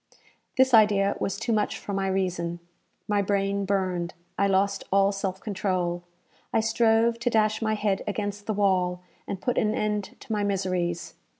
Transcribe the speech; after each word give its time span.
This 0.57 0.73
idea 0.73 1.15
was 1.19 1.37
too 1.37 1.53
much 1.53 1.77
for 1.77 1.93
my 1.93 2.07
reason. 2.07 2.59
My 3.07 3.21
brain 3.21 3.65
burned 3.65 4.15
I 4.35 4.47
lost 4.47 4.83
all 4.91 5.11
self 5.11 5.39
control 5.39 6.01
I 6.51 6.59
strove 6.59 7.19
to 7.19 7.29
dash 7.29 7.61
my 7.61 7.75
head 7.75 8.01
against 8.07 8.47
the 8.47 8.53
wall, 8.55 9.03
and 9.27 9.39
put 9.39 9.59
an 9.59 9.75
end 9.75 10.15
to 10.21 10.31
my 10.31 10.43
miseries. 10.43 11.13